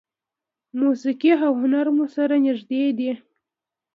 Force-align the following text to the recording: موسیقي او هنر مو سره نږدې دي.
موسیقي 0.79 1.31
او 1.45 1.51
هنر 1.61 1.85
مو 1.95 2.05
سره 2.15 2.35
نږدې 2.45 2.83
دي. 2.97 3.11